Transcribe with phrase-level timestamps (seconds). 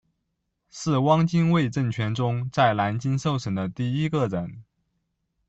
[0.71, 4.63] 是汪精卫政权中在南京受审的第一个人。